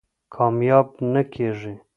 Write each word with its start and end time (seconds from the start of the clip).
کامیاب 0.35 0.87
نه 1.13 1.21
کېږي. 1.33 1.73